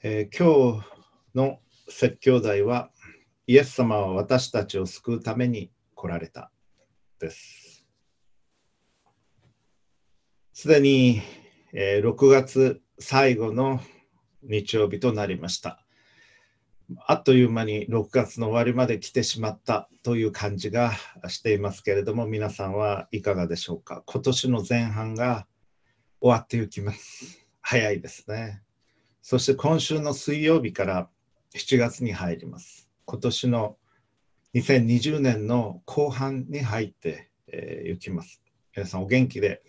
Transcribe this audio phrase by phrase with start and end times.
[0.00, 0.86] えー、今日
[1.34, 2.92] の説教題は、
[3.48, 6.52] イエス様は私たちを救うために来られた
[7.18, 7.84] です。
[10.52, 11.20] すでに、
[11.72, 13.80] えー、6月最後の
[14.44, 15.84] 日曜日となりました。
[17.08, 20.92] あっという間に6月の終わりまで来てしまったという感じが
[21.26, 24.04] していますけれども、皆さんはいかがでしょうか？
[24.06, 25.48] 今年の前半が
[26.20, 27.44] 終わっていきます。
[27.60, 28.62] 早いですね。
[29.22, 31.08] そして今週の水曜日から
[31.54, 32.88] 7月に入ります。
[33.04, 33.76] 今年の
[34.54, 38.40] 2020年の後半に入ってい、えー、きます。
[38.74, 39.62] 皆さんお元気で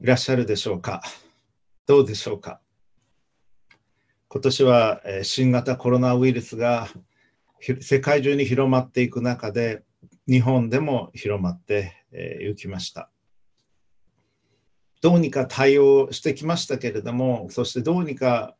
[0.00, 1.02] いらっしゃるでしょうか？
[1.86, 2.60] どうでしょうか？
[4.28, 6.88] 今年は、えー、新型コロナウイルスが
[7.80, 9.82] 世界中に広まっていく中で
[10.26, 13.10] 日本でも広まってい、えー、きました。
[15.00, 18.56] どうにか対応してきましたけれども、そしてどうにか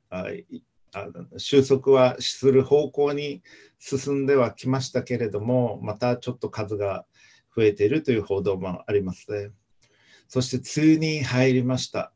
[1.38, 3.42] 収束はする方向に
[3.78, 7.06] 進んではきましたけれども、またちょっと数が
[7.54, 9.50] 増えているという報道もありますね。
[10.28, 12.12] そして梅雨に入りました。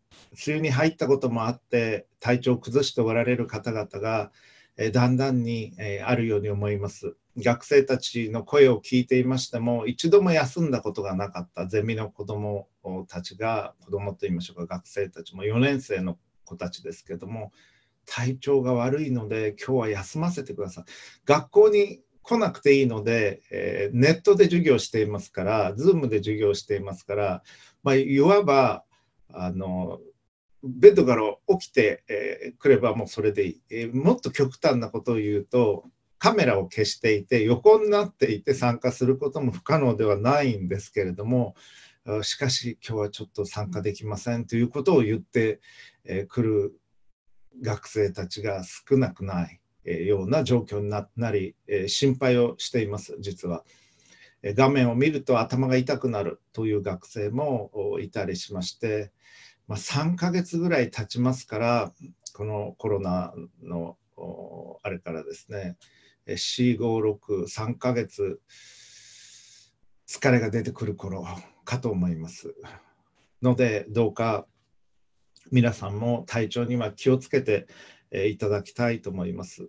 [0.46, 4.30] 梅雨に入ったこともあって、体調を崩しておられる方々が、
[4.78, 7.16] えだんだんに、えあるように思います。
[7.38, 12.68] 学生たちの声を聞いていましても、一度も休んだことがなかったゼミの子ども
[13.08, 17.52] たちが、子どもと言いましょうか、学生たちも4年生の子たちですけども、
[18.06, 20.84] 体調が悪いので、今日は休ませてください。
[21.24, 27.42] 学校に来なくていいので、えー、ネットで授業していますから、Zoom で授業していますから、
[27.82, 28.84] まあ、いわば
[29.32, 30.00] あの
[30.62, 31.22] ベッドから
[31.58, 35.84] 起きて、えー、ればもうそれでいい、えー、もっと極端なことを言うと
[36.18, 41.54] カメラを消していて横になっていて参加することも不可能ではないんですけれども
[42.22, 45.60] しかし今日はちょっと参加できませんということを言ってく、
[46.06, 46.80] えー、る
[47.62, 49.60] 学生たちが少なくない
[50.06, 53.64] ような状況になり、え心配をしています実は。
[54.42, 59.10] 画面を見ると頭が痛くなるという学生もいたりしまして、
[59.66, 61.92] まあ、3ヶ月ぐらい経ちますから、
[62.32, 63.96] このコロナの
[64.82, 65.76] あれからですね、
[66.28, 68.40] 456、3ヶ月、
[70.06, 71.26] 疲れが出てくる頃
[71.64, 72.54] かと思います。
[73.42, 74.46] ので、どうか
[75.50, 77.66] 皆さんも体調には気をつけて
[78.12, 79.68] いただきたいと思います。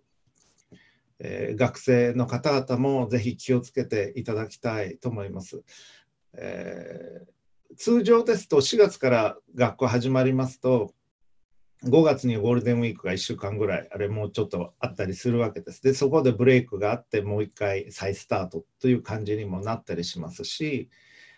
[1.19, 5.63] え、学生の方々もぜひ気をつけていただきたいと思います。
[6.33, 7.37] えー
[7.75, 10.93] 通常ですと4月から学校始まりますと
[11.83, 15.83] 5月にゴールデンウィークが1週間ぐらいあれもうちょっとあったりするわけです。
[15.83, 20.89] でそこでブレイクがあってもう一回再スタートという感じにもなったりしますし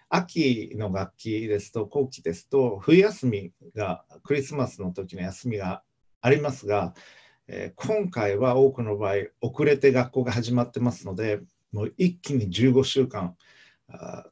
[0.09, 5.83] 秋の学期ですと後期ですと冬休みがクリスマスの時の休みが
[6.21, 6.93] ありますが、
[7.47, 13.35] えー、今回は多くの場合遅れて学校が始まってますのでもう一気に15週間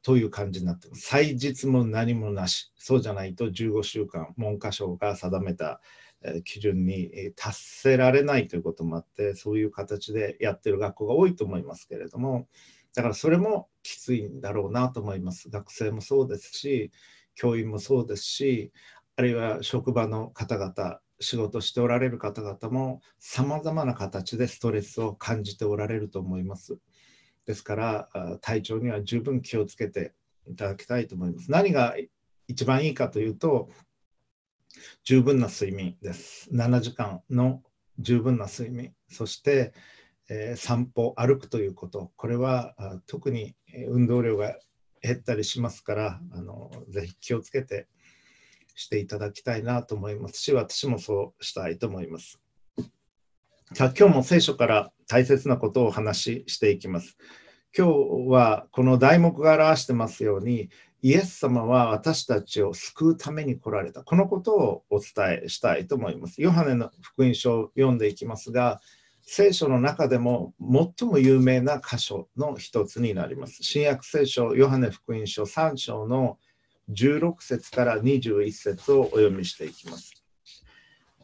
[0.02, 1.02] という感じになってます。
[1.02, 5.82] 祭日も何もなし、そうじゃないと15週間、文科省が定めた
[6.44, 12.48] 基準に達せられないということもあって、そういう形でやってる学校が多いと思いますけれども、
[12.96, 15.50] だからそれもきついんだろうなと思います。
[15.50, 16.92] 学生もそうですし、
[17.36, 18.72] 教員もそうですし、
[19.16, 26.78] あるいは職場の方々、仕事しておられる方々も、さまざまな形でストレスを感じておられると思います。
[27.46, 30.14] ですから体調には十分気をつけて
[30.48, 31.50] いただきたいと思います。
[31.50, 31.96] 何が
[32.48, 33.70] 一番いいかというと
[35.04, 36.50] 十分な睡眠です。
[36.52, 37.64] 7時間の
[38.00, 39.74] 十分な睡眠そして、
[40.30, 42.76] え、散歩歩くということこれは
[43.08, 43.56] 特に
[43.90, 44.58] 運動量が
[45.02, 47.88] 減ったりしますからあのぜひ気をつけて
[48.76, 52.40] していただきたいなと思いますし私もそうしたいと思います。
[53.74, 57.18] さあ今日も聖書から大切なことをお話ししていきます。
[57.78, 57.94] 今日
[58.30, 60.70] はこの題目が表してますように、
[61.02, 64.04] イエス様は私たちを救うために来られた。
[64.04, 66.42] このことをお伝えしたいと思います。
[66.42, 68.80] ヨハネの福音書を読んでいきますが、
[69.30, 70.54] 聖書の中でも
[71.00, 73.62] 最も有名な箇所の一つになります。
[73.62, 76.38] 新約聖書、ヨハネ福音書3章の
[76.92, 80.24] 16節から21節をお読みしていきます。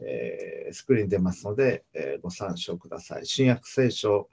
[0.01, 3.25] えー、スクリーン出ますので、えー、ご参照ください。
[3.25, 4.27] 新約聖書、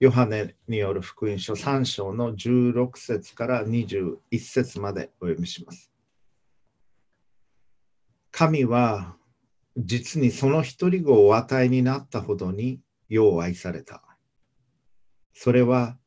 [0.00, 5.92] ヨハネによる福音書3章の16節から21節までお読みします。
[8.32, 9.14] 神は
[9.76, 14.02] 実にその一人子をお与えになったほどに世を愛された。
[15.32, 15.98] それは、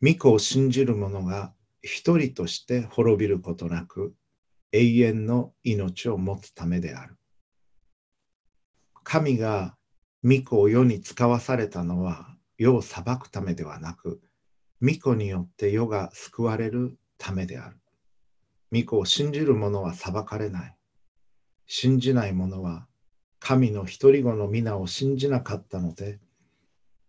[0.00, 4.14] 御子を信じる者が一人として滅びることなく
[4.72, 7.16] 永遠の命を持つためである。
[9.04, 9.76] 神が
[10.24, 14.20] 御子を世に使わされたのは世を裁くためではなく、
[14.80, 17.76] 御子によって世が救われるためである。
[18.72, 20.76] 御子を信じる者は裁かれない。
[21.74, 22.86] 信じない者は
[23.38, 26.20] 神の一人子の皆を信じなかったので、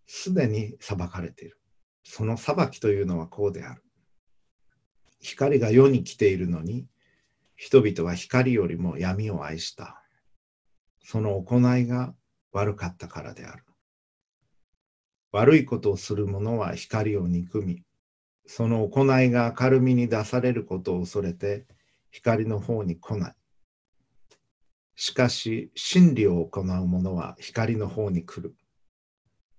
[0.08, 1.60] すでに裁かれている。
[2.06, 3.84] その裁きというのはこうである。
[5.20, 6.88] 光が世に来ているのに、
[7.58, 10.02] 人々は光よりも闇を愛した。
[11.02, 12.16] その行いが
[12.54, 13.66] 悪かったからである。
[15.34, 17.84] 悪いことをする者は光を憎み、
[18.46, 21.66] その行いが明るみに出されることを恐れて
[22.12, 23.36] 光の方に来ない。
[24.96, 28.56] しかし、真理を行う者は光の方に来る。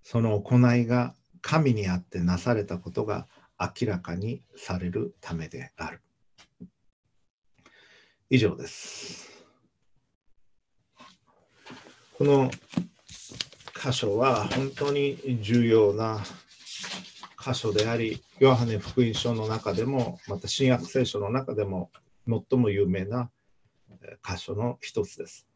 [0.02, 3.26] その行いが神にあってなされたことが
[3.58, 6.00] 明らかにされるためである。
[8.30, 9.30] 以上です。
[12.16, 12.50] この
[13.74, 16.22] 箇所は本当に重要な
[17.44, 21.90] 箇所であり、ヨハネ福音書の中でも、また新約聖書の中でも
[22.26, 23.30] 最も有名な
[24.26, 25.46] 箇所の一つです。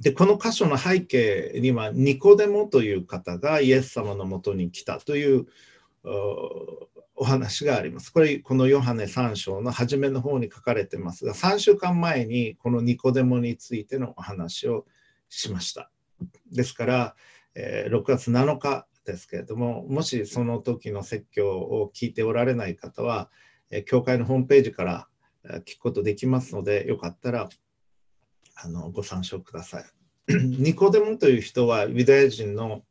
[0.00, 5.46] で、この箇所の背景には、ニコデモという方がイエス様のもとに来たという
[7.14, 8.10] お話があります。
[8.10, 14.86] これ、このヨハネ3章の初めの方に書かれてますが、3週間前にこのニコデモについてのお話を
[15.30, 15.90] しました。
[16.52, 17.16] ですから、
[17.54, 23.30] え、6月7日ですけれども、もしその時の説教を聞いておられない方は、
[23.70, 25.08] え、教会のホームページから
[25.66, 27.48] 聞くことできますので、よかったら
[28.56, 29.84] あのご参照ください。
[30.34, 32.82] ニコデモという人はユダヤ人の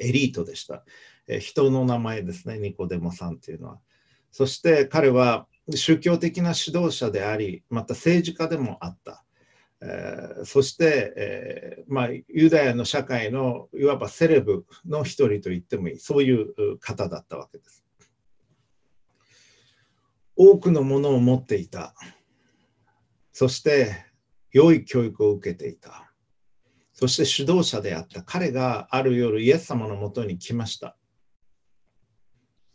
[0.00, 0.84] エリートでした。
[1.26, 3.80] え人の名前ですね、ニコデモさんというのは。
[4.30, 9.24] そして彼は宗教的な指導者であり、また政治家でもあった。
[9.80, 17.84] えー、そして、えー、まあ、ユダヤの社会のいわばセレブの一人と言ってもいい、そういう方だったわけです。
[20.40, 21.94] 多くのものを持っていた。
[23.32, 24.06] そして
[24.52, 26.12] 良い教育を受けていた。
[26.92, 30.96] そして指導者であった彼がある夜イエス様のもとに来ました。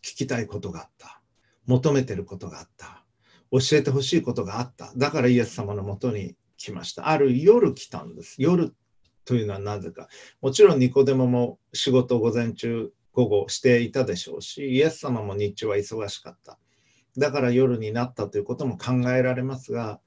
[0.01, 1.21] 聞きたいことがあった。
[1.65, 3.05] 求めてることがあった。
[3.49, 4.91] 教えてほしいことがあった。
[4.97, 7.07] だからイエス様のもとに来ました。
[7.07, 8.41] ある夜来たんです。
[8.41, 8.75] 夜
[9.23, 10.09] というのはなぜか。
[10.41, 16.59] もちろんニコデモも仕事午前中、午後していたでしょうし、イエス様も日中は忙しかった。
[17.17, 19.99] だから夜になったということも考えられますが、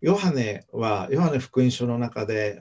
[0.00, 2.60] ヨハネは、ヨハネ福音書の中で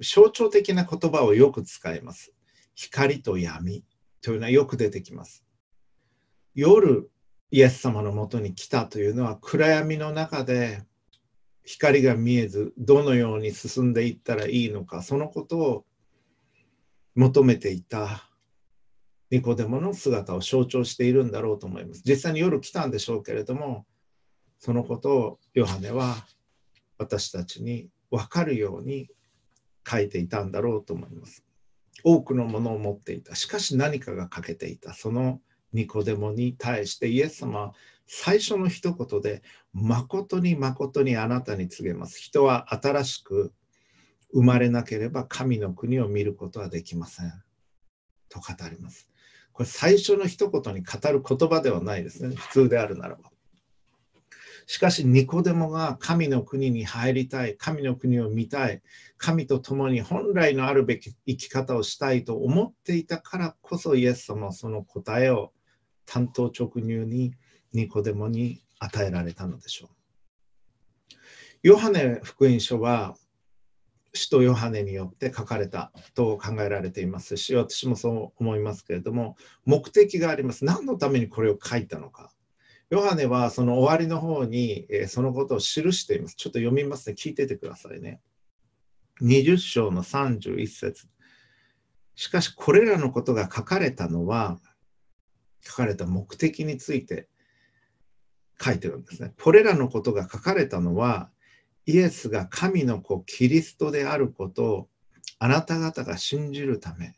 [0.00, 2.32] 象徴的な言葉をよく使います。
[2.74, 3.84] 光と闇
[4.22, 5.44] というのはよく出てきます。
[6.54, 7.10] 夜、
[7.50, 10.82] イエス様のもとに来たというのは暗闇の中で
[11.64, 15.84] 光が見えずどのように進んでいったらいいのかそのことを
[17.14, 18.28] 求めていた
[19.34, 22.02] ニコデモの姿を象徴しているんだろうと思います。
[22.04, 23.84] 実際に夜来たんでしょうけれども
[24.60, 26.14] そのことをヨハネは
[26.98, 29.08] 私たちに分かるように
[29.84, 31.44] 書いていたんだろうと思います。
[32.04, 33.34] 多くのものを持っていた。
[33.34, 34.94] しかし何かが欠けていた。
[34.94, 35.40] その
[35.72, 37.74] ニコデモに対してイエス様は
[38.06, 39.42] 最初の一言で、
[39.72, 42.20] 誠に誠にあなたに告げます。
[42.20, 43.52] 人は新しく
[44.32, 47.32] 生まれなければ神の国を見ることはできません。
[48.28, 49.08] と語ります。
[49.54, 52.34] これ最初の一言に語る言葉ではないですね。
[52.34, 53.30] 普通であるならば。
[54.66, 58.82] しかし、ニコデモが神の国に入りたい、神の国を見たい、
[59.16, 65.52] 神と共に本来のあるべき生き方をしたいと思っていたからこそ、イエス様はその答えを
[66.04, 67.34] 担当直入に
[67.72, 71.16] ニコデモに与えられたのでしょう。
[71.62, 73.14] ヨハネ福音書は
[74.14, 80.64] 使徒ヨハネによって書かれたと考えられていますし私もそう思いますけれども目的があります。
[80.64, 82.30] 何のためにこれを書いたのか。
[82.90, 86.36] ヨハネはその終わりの方にえそのことを記しています。
[86.36, 87.16] ちょっと読みますね。
[87.18, 88.20] 聞いててくださいね。
[89.20, 91.08] 20章の31節。
[92.14, 94.60] しかしこれらのことが書かれたのは
[95.60, 97.28] 書かれた目的について
[98.62, 99.32] 書いてるんですね。
[99.42, 101.30] これらのことが書かれたのは、
[101.86, 104.88] イエスが神の子キリストであることを
[105.38, 107.14] あなた方が信じるため、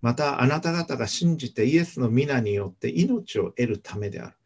[0.00, 4.36] またあなた方が信じてイエスの皆によって命を得るためである。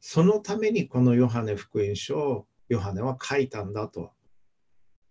[0.00, 4.12] そのためにこのヨハネ福音書をヨハネは書いたんだと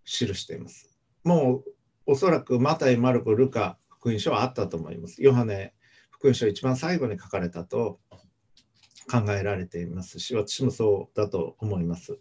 [0.03, 0.89] 記しています。
[1.23, 1.63] もう
[2.07, 5.21] おそらくマタイ、マルコ、ルカ福音書はあったと思います。
[5.21, 5.73] ヨハネ
[6.09, 7.99] 福音書一番最後に書かれたと
[9.11, 12.17] 考えられていますし、私もそうだと思います。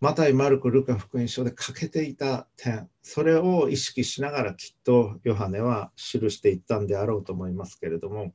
[0.00, 8.34] マタイ、マルコ、ルカ福音書で欠けていた点、それを意識しながらきっとヨハネは記していったんであろうと思いますけれども、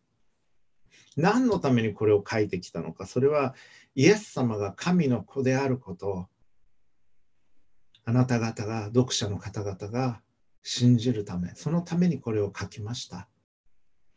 [1.16, 3.54] 何のためにこれを書いてきたのか、それは
[3.94, 6.26] イエス様が神の子であることを、
[8.06, 10.22] あなた方が、読者の方々が
[10.64, 13.28] 信じるため、そのためにこれを書きました。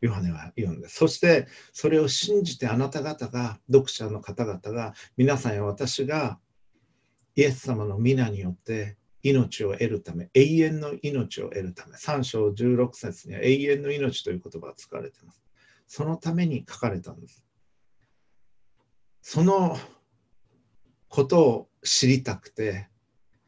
[0.01, 0.97] ヨハネは言うんです。
[0.97, 6.39] そして、それを信じてあなた方が、読者の方々が、皆さんや私が、
[7.35, 15.43] イエス様の皆によって命を得るため、永遠の命を得るため、3章16節には永遠の命という言葉が使われています。
[15.87, 17.45] そのために書かれたんです。
[19.21, 19.77] その
[21.09, 22.89] ことを知りたくて、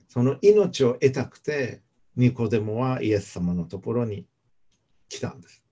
[0.09, 1.83] その命を得たくて、
[2.17, 4.27] ニコデモはイエス様のところに
[5.09, 5.64] 来たんです。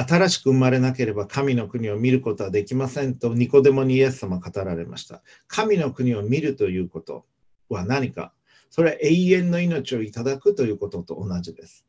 [0.00, 5.22] 新しく生まれなければ神の国を見ることはできませんとニコデモにイエス様語られました。
[5.48, 7.26] 神の国を見るということ
[7.68, 8.32] は何か
[8.70, 11.84] それは永遠の命をいただくということと同じです。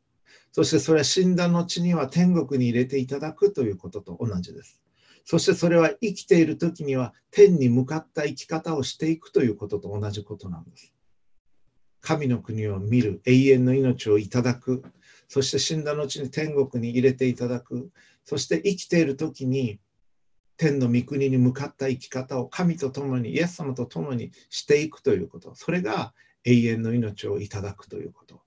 [0.50, 4.82] そしてそれは死んだ後には天国に入れていただくということと同じです。
[5.24, 10.92] そしてそれは生きている時には天に向かった生き方をしていくということと同じことなんです。
[12.00, 14.82] 神の国を見る、永遠の命をいただく、
[15.30, 17.92] そして死んだ後に天国に入れていただく、
[18.24, 19.78] そして生きている時に
[20.56, 28.42] 天の御国に向かった生き方を神と共に、イエス様と共にしていくということ、それが永遠の命をいただくということ。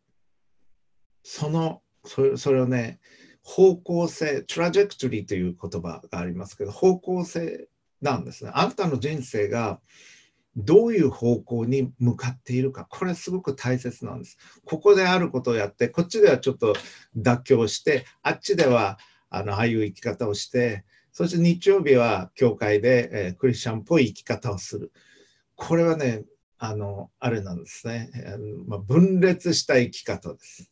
[1.24, 3.00] その、それをね、
[3.44, 7.70] 方向性、トラジェクトリーという言葉がありますけど、方向性
[8.02, 8.52] なんですね。
[8.54, 9.80] あなたの人生が
[10.55, 14.38] どういう方向に向かっているか、これすごく大切なんです。
[14.65, 16.75] ここであることをやって、こっちではちょっと
[17.17, 24.91] 妥協して、あっちではあのああいう生き方をして、そして日曜日は教会で、えー、クリスチャンっぽい生き方をする。
[25.55, 26.24] これはね、
[26.57, 28.10] あの、あれなんですね。
[28.67, 30.69] まあ、分裂した生き方です。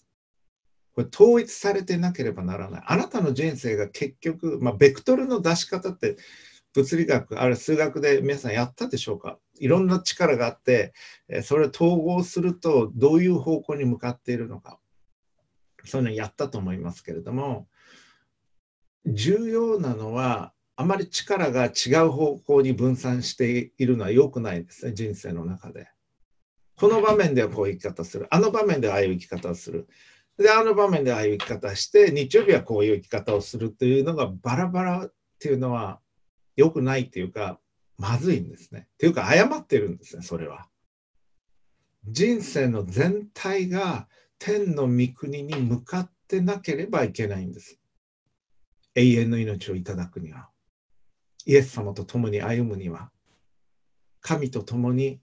[0.93, 2.83] これ統一されてなければならない。
[2.85, 6.17] あなたの人生が結局、まあ、ベクトルの出し方って
[6.73, 10.93] 物理学、あるいは数学で皆さんやったでしょうかいろんな力があって、
[11.43, 14.79] それを統合するとどういう方向に向かっているのか。
[15.86, 17.67] そういうのやったと思いますけれども、
[19.05, 25.88] 重要なのは、あまり力が違う方向に分散しているのは良くないですね、人生の中で。
[26.75, 28.27] この場面ではこういう生き方する。
[28.31, 29.88] あの場面ではああいう生き方をする。
[30.38, 36.00] で、あの場面でああいう生き方して、日曜日はこういう生き方をするというのがバラバラっていうのは
[36.55, 37.60] 良くないっていうか、
[38.01, 38.88] まずいんですね。
[38.93, 40.67] っていうか、誤ってるんですね、それは。
[42.08, 47.79] 人生の全体が天の御国に向かってなければいけないんです。
[48.96, 50.50] 永遠の命をいただくには。
[51.46, 53.12] イエス様と共に歩むには。
[54.20, 55.22] 神と共に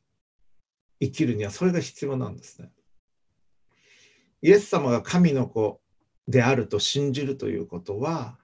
[1.00, 2.70] 生きるにはそれが必要なんですね。
[4.40, 5.80] イエス様が神の子
[6.28, 8.38] であると信じるということは、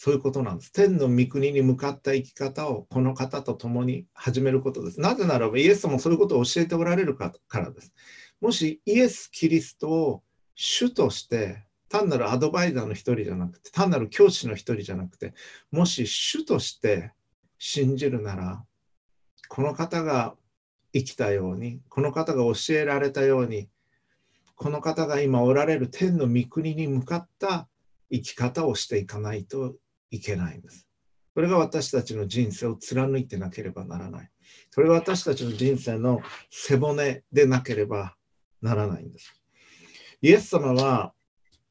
[0.00, 0.70] そういうことなんです。
[0.72, 5.00] 天の御国に向かった生き方をこの方と共に始めることです。
[5.00, 7.92] なぜならばイエス様もそういうことを教えておられるからです。
[8.40, 10.22] もしイエス・キリストを
[10.54, 15.34] 主として単なるアドバイザーの一人じゃなくて単なる教師の一人じゃなくて
[15.72, 17.10] もし主として
[17.58, 18.64] 信じるなら
[19.48, 20.36] この方が
[20.92, 23.68] 生きたようにこの方が教えられたように
[24.54, 27.68] この方が今おられる天の御国に向かった
[28.12, 29.74] 生き方をしていかないと
[30.10, 30.88] いけないんです。
[31.34, 34.30] それが私たちの人生を貫いてなければならない。
[34.70, 38.16] それが私たちの人生の背骨でなければ
[38.60, 39.40] ならないんです。
[40.20, 41.12] イエス様は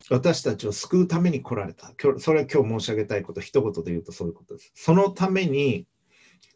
[0.10, 1.94] 私たちを救うために来られた。
[2.20, 4.72] それは今日申し上げたいこと、一言で言うとそういうことです。
[4.74, 5.86] そのために、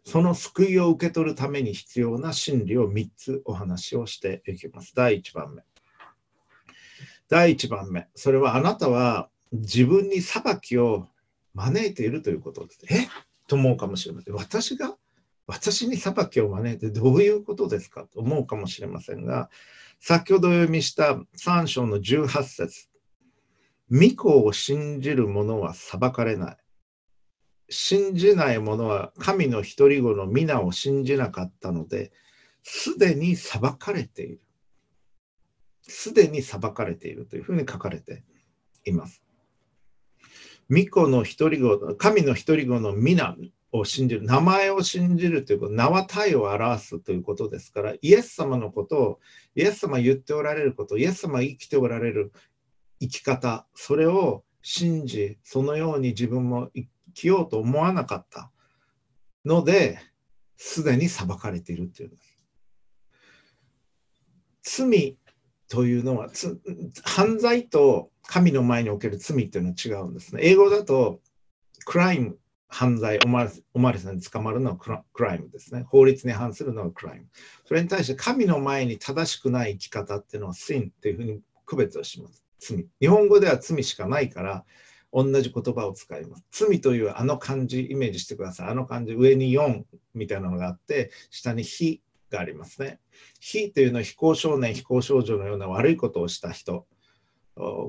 [0.06, 4.94] その救いを受け取るために必要な真理を3つお話をしていきます。
[4.96, 5.64] 第1番目。
[7.28, 8.08] 第1番目。
[8.16, 11.10] それはあなたは自分に裁きを
[11.54, 12.80] 招いているということです。
[12.90, 13.08] え？
[13.48, 14.34] と思うかもしれません。
[14.34, 14.96] 私が？
[15.48, 19.50] 私に裁きを招いてどういうことですかと思うかもしれませんが、
[20.00, 22.88] 先ほど読みした3章の18節
[23.92, 26.58] 御子を信じる者は裁かれない。
[27.70, 32.12] 信じない者は神の独り子の皆を信じなかったので、
[32.64, 34.42] すでに裁かれている。
[35.82, 38.24] すでに裁かれているというふうに書かれて
[38.86, 39.21] います。
[40.72, 43.36] 巫女の一人子、神の一人子の皆
[43.74, 49.20] を信じる、名前を信じるということ、名は体を表すということですから、イエス様のことを、
[49.54, 52.32] イエス様言っておられること、イエス様生きておられる
[53.02, 58.50] 生き方、それを信じ、そのように自分も生きようと思わなかった
[59.44, 60.00] ので、
[60.56, 62.12] すでに裁かれているという
[64.62, 65.18] 罪
[65.68, 66.30] というのは
[67.04, 70.42] 犯罪と神の前における罪っていうのは違うんですね。
[70.44, 71.20] 英語だと
[71.86, 72.38] クライム
[72.68, 75.84] 犯罪おまおまれさんに捕まるのはクライムですね。
[75.90, 77.26] 法律に反するのはクライム。
[77.66, 82.46] それに対して神の前に正しくない生き方っていうのは sin っていうふうに区別をします。
[82.60, 82.88] 罪。
[83.02, 84.64] 日本語では罪しかないから
[85.12, 86.46] 同じ言葉を使います。
[86.52, 88.68] 罪というあの漢字イメージしてください。
[88.70, 92.02] あの漢字上に4みたいなのがあって下に非
[92.32, 93.00] がありますね。
[93.40, 96.88] 非というのは非行少年、非行少女のような悪いことをした人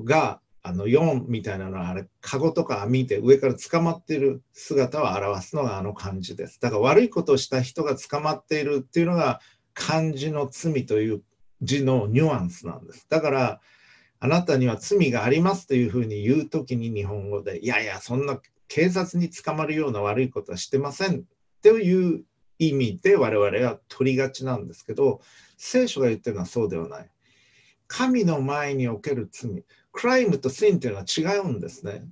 [0.05, 6.59] があの4みたいなのはあれ、カゴとか網で上から捕まっている姿を表すのがあの漢字です。
[6.61, 9.41] だから悪いことをした人が捕まっているっていうのが
[9.73, 11.21] 漢字の罪という
[11.61, 13.07] 字のニュアンスなんです。
[13.09, 13.59] だから
[14.19, 18.39] あなたには罪がありますというふうに言うときに日本語で、いやいや、そんな
[18.69, 21.25] 警察に捕まるような悪いことはしてません
[21.61, 22.23] という
[22.57, 25.19] 意味で我々は取りがちなんですけど、
[25.57, 27.09] 聖書が言ってるのはそうではない。
[27.87, 32.05] 神の前における罪、クライムとシンというのは違うんですね。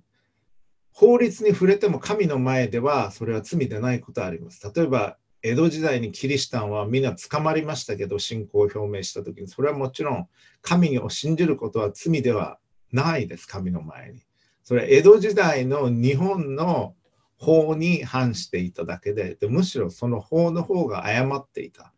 [0.92, 4.62] 法律に触れても神の前ではそれは罪でないことあります。
[4.75, 10.28] 例えば、江戸時代にキリシタンはみんな捕まりましたけど、信仰を表明したときに、それはもちろん
[10.62, 12.60] 神を信じることは罪では
[12.92, 14.22] ないです、神の前に。
[14.63, 16.96] それは江戸時代の日本の
[17.38, 21.92] 法に反していただけでで、むしろその法の方が誤っていた。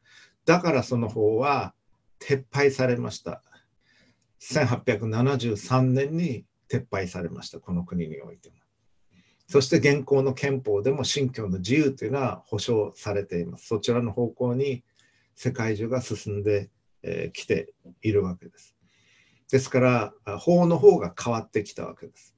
[0.45, 1.73] だからその法は
[2.21, 3.43] 撤廃されました。
[4.51, 8.55] 1873年に撤廃されました、この国においても。
[9.47, 13.67] そして現行の憲法でも信教の自由というのは保障されています。
[13.67, 14.83] そちらの方向に
[15.35, 16.69] 世界中が進んで
[17.03, 18.75] き、えー、ているわけです。
[19.51, 22.35] ですから、法の方が変わってきたわけです。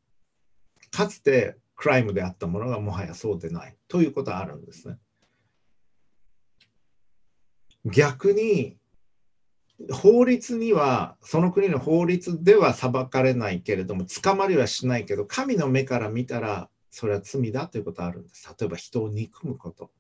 [0.92, 4.98] かつてクライムであったものがもはやそうでないということはあるんですね。
[7.86, 8.78] 逆に
[9.92, 18.48] 法律にはその国の法律では裁かれないけれども捕まりはしないけど神の目から見たらそれは罪だということがあるんです。
[18.58, 19.92] 例えば人を憎むこと。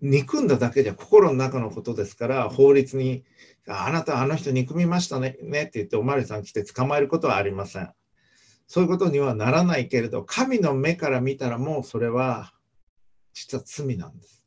[0.00, 3.24] 憎んだだけじゃ心の中のことですから法律に
[3.68, 7.92] あなたあの人憎みましたねねって言っておまりさん来て捕まえることはありません。
[8.68, 12.52] そういうことにはならないけれど神の目から見たらもうそれは
[13.34, 14.44] 実は罪なんです。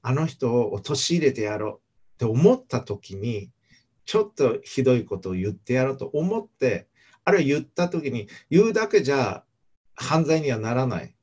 [0.00, 1.87] あの人を陥れてやろう。
[2.18, 3.50] って思った時に
[4.04, 6.88] ちょっとひどいことを言ってやろうと思って
[7.24, 9.44] あるいは言った時に言うだけじゃ
[9.94, 11.14] 犯罪にはならない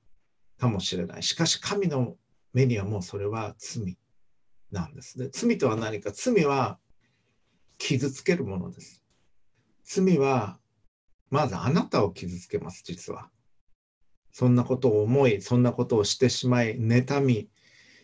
[0.58, 1.24] かもしれない。
[1.24, 2.16] しかし神の
[2.54, 3.98] 目にはもうそれは罪
[4.72, 5.20] なんです。
[5.20, 6.12] ね罪とは何か。
[6.14, 6.80] 罪は
[7.78, 9.04] 傷つけるものです。
[9.84, 10.60] 罪は
[11.30, 13.30] まずあなたを傷つけます実は。
[14.32, 17.50] そんなことを思いそんなことをしてしまい妬み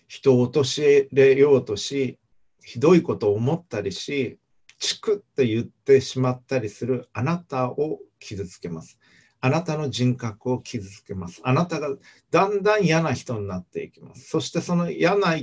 [0.07, 2.19] 人を陥れようとし
[2.63, 4.39] ひどいことを思ったりし、
[4.79, 8.97] チクって言ってしまったりするあなたを傷つけます。
[9.39, 11.41] あなたの人格を傷つけます。
[11.43, 11.89] あなたが
[12.29, 14.29] だんだん嫌な人になっていきます。
[14.29, 15.35] そしてその嫌な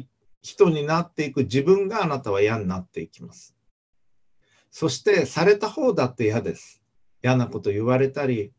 [0.43, 3.57] 人になっていく自分があなたは嫌になっていきます。
[4.71, 6.83] そしてされた方だって嫌です。
[7.23, 8.53] 嫌なこと言われたり、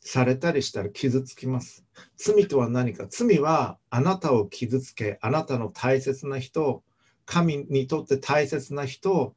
[0.00, 1.84] されたりしたら傷つきます。
[2.16, 6.84] 罪とは何か罪はあなたを傷つけ、あなたの大切な人を
[7.26, 9.34] 神にとって大切な人を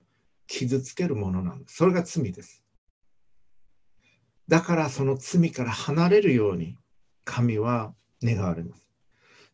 [0.47, 1.75] 傷つけるものなんです。
[1.75, 2.63] それが罪です。
[4.47, 6.77] だからその罪から離れるように
[7.25, 8.87] 神は願われます。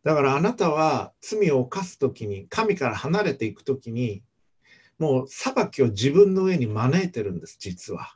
[0.03, 4.23] だからあなたは罪を犯す時に神から離れていく時に
[4.99, 8.15] もう裁きを自分の上に招いてるんです実は。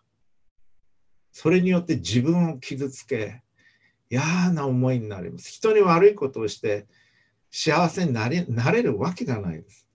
[1.32, 3.44] それによって自分を傷つけ
[4.10, 5.50] 嫌な思いになります。
[5.52, 6.88] 人に悪いことをして
[7.52, 9.89] 幸せになれなれるわけがないです。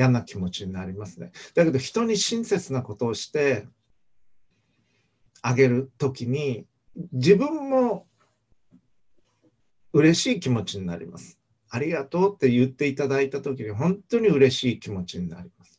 [0.00, 1.30] 嫌な気持ちになりますね。
[1.54, 3.68] だけど人に親切なことをして
[5.42, 6.64] あげる時に
[7.12, 8.06] 自分も
[9.92, 11.38] 嬉しい気持ちになります。
[11.68, 15.78] ありがとうって言っていただいた時に本当に嬉しい気持ちになります。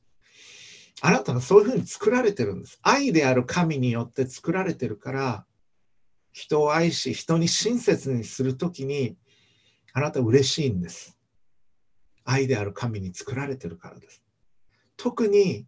[1.01, 2.79] あなたがそういうふうに作られてるんです。
[2.83, 5.45] 愛である神によって作られてるから
[6.31, 9.17] 人を愛し人に親切にする時に
[9.93, 11.17] あなた嬉しいんです。
[12.31, 14.23] 愛である神に作られてるからです。
[14.95, 15.65] 特に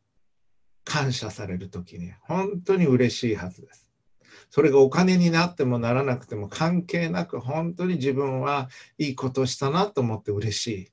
[0.85, 3.89] 感謝される時に本当に嬉しいはずです。
[4.49, 10.91] それがお金になってもならなくても関係なく本当に自分はいいことしたなと思って嬉しい。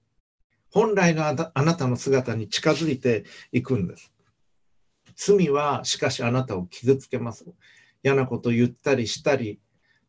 [0.73, 4.13] 本来のあなたの姿に近づいていくんです。
[5.15, 7.45] 罪はしかしあなたを傷つけます。
[8.03, 9.61] 嫌なことを言ったりしたり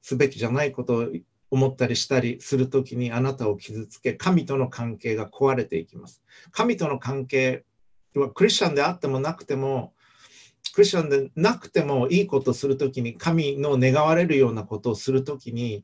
[0.01, 1.07] すべきじゃないことを
[1.51, 6.23] 思ったりしたりするときにあなたを傷つけ、神との関係が壊れていきます。
[6.51, 7.65] 神との関係
[8.15, 9.93] はクリスチャンであってもなくても、
[10.73, 15.83] クリスチャンでなくてもいいことをするときに、神の願われるようなことをするときに、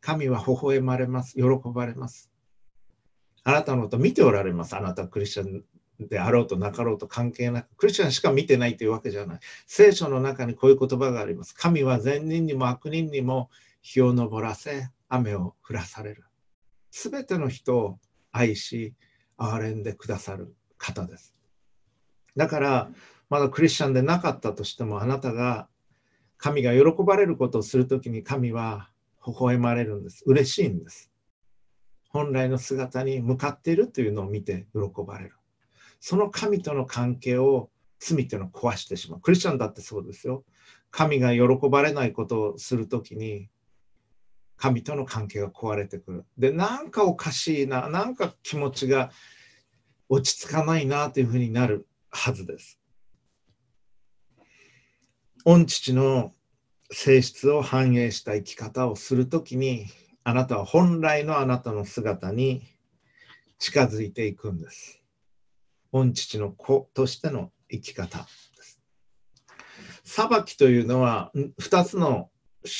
[0.00, 1.34] 神は微笑まれます。
[1.36, 2.30] 喜ばれます。
[3.44, 4.74] あなたのこと見ておられます。
[4.74, 5.62] あなたクリスチャン
[6.00, 9.38] であろうとなかろうと関係なく、クリスチャンしか見てないというわけじゃない。
[9.66, 11.54] 聖書の中にこういう言葉があります。
[11.54, 13.50] 神は善人にも悪人にも
[13.80, 16.24] 日を昇らせ、雨を降らされる。
[16.90, 17.98] すべての人を
[18.32, 18.94] 愛し、
[19.38, 21.34] 憐れんでくださる方です。
[22.36, 22.90] だから、
[23.30, 25.68] まだクリスチャンでなかったとしても、あなたが
[26.36, 28.90] 神が喜ばれることをするときに神は
[29.26, 30.22] 微笑まれるんです。
[30.26, 31.10] 嬉しいんです。
[32.08, 35.36] 本来の姿に向かっているというのを見て喜ばれる。
[36.00, 39.20] その神との関係を罪っていうのを壊してしまう。
[39.20, 40.44] クリスチャンだってそうですよ。
[40.90, 43.48] 神が喜ばれないことをするときに、
[44.56, 46.24] 神との関係が壊れてくる。
[46.38, 49.10] で、なんかおかしいな、なんか気持ちが
[50.08, 52.78] 落ち着かないなというふうになるはずです。
[55.44, 56.32] 御父の
[56.90, 59.86] 性質を反映した生き方をするときに、
[60.22, 62.62] あなたは本来のあなたの姿に
[63.58, 65.02] 近づいていくんです。
[65.92, 68.24] 御父の子としての生き方で
[68.62, 68.80] す。
[70.02, 72.30] 裁きというのは2つの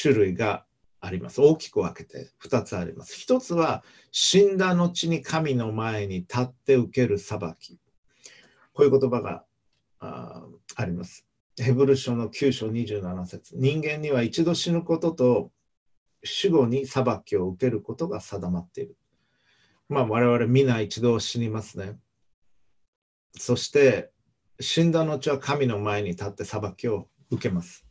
[0.03, 0.65] 種類が
[1.05, 1.41] あります。
[1.41, 3.15] 大きく分けて2つあります。
[3.27, 7.79] 1つは死んだ後に神の前に立って受ける裁き。
[8.73, 9.45] こういう言葉が
[10.01, 11.27] ああります。
[11.57, 15.53] ヘブル書の9章27節人間には一度死ぬことと
[16.25, 18.97] 死後に裁きを受けることが定まっている。
[19.91, 21.99] まあ我々皆一度死にますね。
[23.37, 24.11] そして
[24.59, 27.85] 死んだ後は神の前に立って裁きを受けます。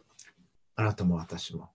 [0.75, 1.69] あなたも私も。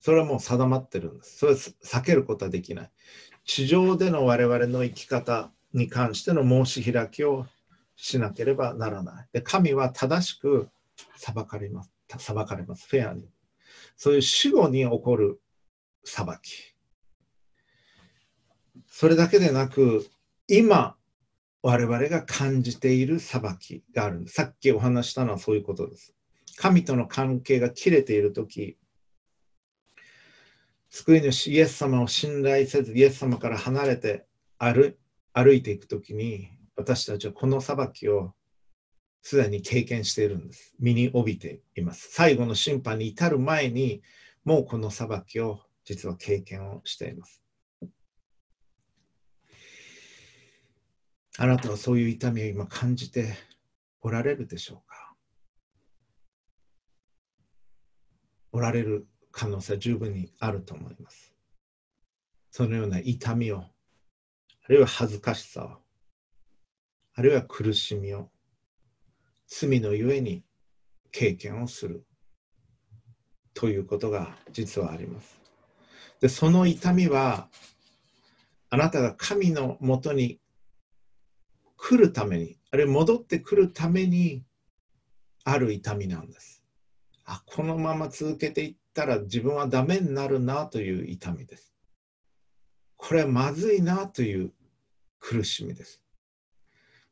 [0.00, 1.38] それはもう定まってるんです。
[1.38, 2.90] それは避けることはできない。
[3.44, 7.46] 地上での我々の生き方に関しての申し開きを
[7.96, 9.28] しなければならない。
[9.32, 10.68] で神は正しく
[11.16, 11.90] 裁かれます。
[12.18, 12.86] 裁かれます。
[12.88, 13.28] フェアに。
[13.96, 15.40] そういう死後に起こる
[16.04, 16.74] 裁き。
[18.86, 20.06] それだけでなく、
[20.48, 20.96] 今、
[21.62, 24.34] 我々が感じている裁きがあるんです。
[24.34, 26.14] さっきお話したのはそういうことです。
[26.56, 28.78] 神との関係が切れているとき、
[30.90, 34.26] 救い主イエス様を信頼せず、イエス様から離れて
[34.58, 34.96] 歩
[35.32, 38.34] 歩いていくときに、私たちはこの裁きを
[39.22, 40.74] すでに経験しているんです。
[40.80, 42.08] 身に帯びています。
[42.12, 44.02] 最後の審判に至る前に、
[44.44, 47.42] もうこの裁きを実は経験をしています。
[51.36, 53.34] あなたはそういう痛みを今感じて
[54.00, 55.14] おられるでしょうか？
[58.50, 61.32] おられる可能性は十分にあると思います。
[62.50, 63.68] そのような痛みを、あ
[64.68, 65.78] るいは恥ずかしさを、
[67.14, 68.30] あるいは苦しみを、
[69.46, 70.44] 罪のゆえに
[71.10, 72.04] 経験をする
[73.54, 75.40] ということが実はあります。
[76.20, 77.48] で、その痛みは、
[78.70, 80.40] あなたが神のもとに
[81.76, 84.44] 来るために、あるいは戻ってくるために
[85.44, 86.62] ある痛みなんです。
[87.24, 91.72] あ、このまま続けていったら自分はダメになるなという痛みです。
[92.96, 94.52] これはまずいなという
[95.20, 96.02] 苦しみです。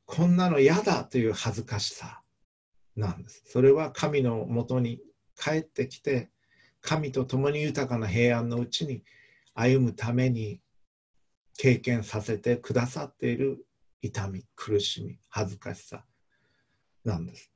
[0.05, 2.23] こんなの嫌だという恥ずかしさ
[2.97, 3.45] なんです。
[3.47, 5.01] それは神のもとに
[5.39, 6.29] 帰ってきて、
[6.81, 9.05] 神と共に豊かな平安のうちに
[9.55, 10.61] 歩むために
[11.57, 13.65] 経験させてくださっている
[14.03, 16.05] 痛み、苦しみ、恥ずかしさ
[17.05, 17.56] なんです。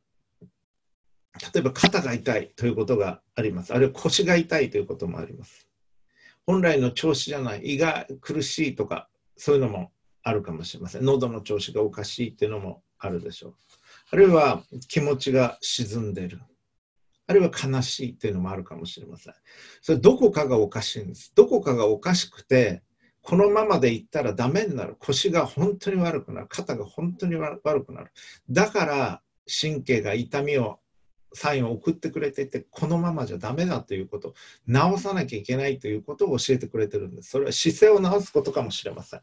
[1.54, 3.72] 例えば肩が痛いということがあります。
[3.72, 5.68] あるいは腰が痛いということもあります。
[6.46, 11.04] 本来の調子じゃない、胃が苦しいとか、そういうのもあるかもしれません。
[11.04, 13.54] 喉の調子がおかしいっていうのもあるでしょう。
[14.10, 16.40] あるいは気持ちが沈んでる。
[17.26, 19.34] あるいは悲しいっていうのもあるかもしれません。
[19.80, 21.32] それどこかがおかしいんです。
[21.36, 22.82] どこかがおかしくて、
[23.22, 24.96] このままでいったらダメになる。
[24.98, 26.46] 腰が本当に悪くなる。
[26.48, 28.10] 肩が本当に悪くなる。
[28.50, 30.79] だから神経が痛みを
[31.32, 34.34] サインを送ってくれてて、このままじゃダメだということ、
[34.66, 37.30] 直さなきゃいけないということを教えてくれてるんです。
[37.30, 39.20] それは姿勢を直すことかもしれません。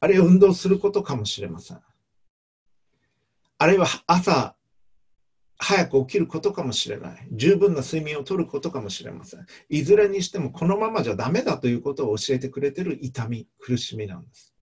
[0.00, 1.80] あるいは運動することかもしれません。
[3.58, 4.56] あるいは朝
[5.58, 7.28] 早く起きることかもしれない。
[7.32, 9.46] 十分な睡眠をとることかもしれません。
[9.70, 14.54] いずれにしてもこのままじゃダメだということを教えてくれてる痛み、苦しみなんです。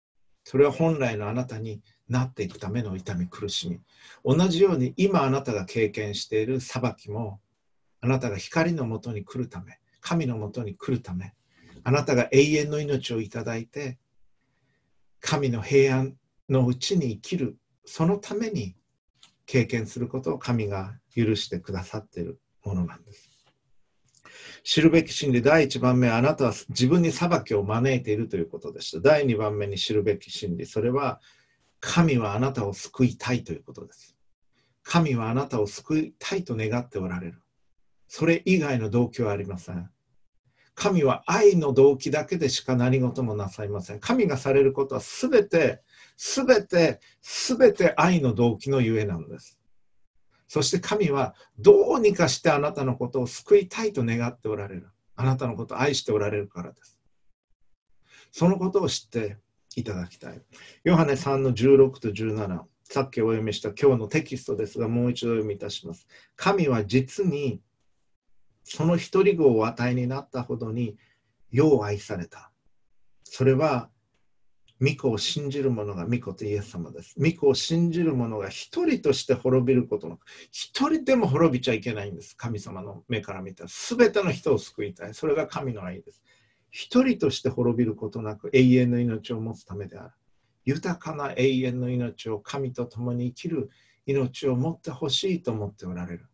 [0.43, 3.79] それは本来のあなたになっていくための痛み、苦しみ。
[4.23, 7.39] 同じように今あなたが経験している裁きも、
[8.01, 11.33] あなたが光のもとに来るため、神のもとに来るため、
[11.83, 13.97] あなたが永遠の命をいただいて、
[15.19, 16.15] 神の平安
[16.49, 18.75] のうちに生きるそのために
[19.45, 23.29] 経験することを神が許してくださっているものなんです。
[24.63, 29.01] 知るべき真理第1番目あなたは自分に裁きを招いているということでした。
[29.01, 31.19] 第2番目に知るべき真理それは
[31.85, 34.15] 神はあなたを救いたいということです。
[34.83, 37.43] 神はあなたを救いたいと願っておられる。
[38.07, 39.89] それ以外の動機はありません。
[40.75, 43.99] 神は愛の動機だけでしか何事もなさいません。
[43.99, 45.81] 神がされることはすべて、
[46.15, 49.59] すべて、すべて愛の動機のゆえなんです。
[50.47, 54.87] そして神はどうにかしてあなたのことを救いたいと願っておられる。
[55.17, 56.97] あなたのことを愛しておられるからです。
[58.31, 59.37] そのことを知って
[59.81, 60.41] いただきたい。
[60.83, 66.07] ヨハネ3の16と17、さっきお読みした今日のテキストですが、もう一度読みいたします。
[66.35, 67.61] 神は実に
[68.63, 70.97] その一人子をお与えになったほどに
[71.51, 72.51] 世を愛された。
[73.23, 73.89] それは、
[74.81, 77.15] 御子を信じる者が御子とイエス様です。
[77.17, 80.19] 御子を信じる者が一人として滅びることの、
[80.51, 82.35] 一人でも滅びちゃいけないんです。
[82.35, 83.69] 神様の目から見たら。
[83.69, 85.13] すべての人を救いたい。
[85.13, 86.21] それが神の愛です。
[86.75, 90.13] 一人として滅びることなく永遠の命を持つためである。
[90.65, 93.69] 豊かな永遠の命を神と共に生きる
[94.07, 96.25] 命を持ってほしいと思っておられる。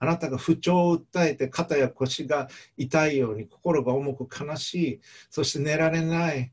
[0.00, 6.52] あなたが不調を訴えて肩や腰が痛いように心が重く悲しい、そして寝られない、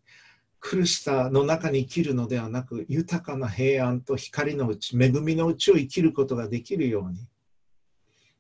[0.60, 7.28] 苦しさの中に生きるのではなく、豊かな平安と光のうち、恵みのうちを生きることができるように、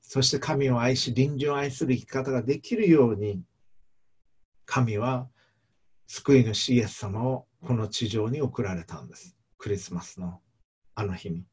[0.04, 3.42] そして神を愛し、隣人を愛する生き方ができるように、
[4.72, 5.28] 神は
[6.08, 9.36] 救い主イエス様をこの地上に送られたんです。
[9.58, 10.40] クリスマスの
[10.96, 11.44] あの日に。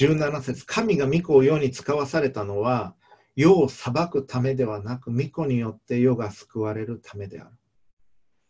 [0.00, 2.96] 17節神が御子を世に使わされたのは
[3.36, 7.50] 世を裁くためではなく御子によって世が救われるためである。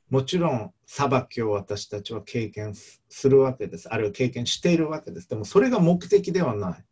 [0.09, 3.93] もちろん裁きを私たちは経験するわけです。
[3.93, 5.29] あるいは経験しているわけです。
[5.29, 6.85] でもそれが目的ではない。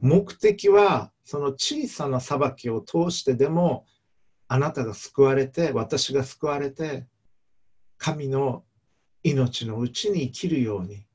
[0.00, 3.86] 目的はその小さな裁きを通してでも
[4.48, 7.06] あなたが救われて、私が救われて、
[7.98, 8.64] 神の
[9.22, 11.06] 命のうちに生きるように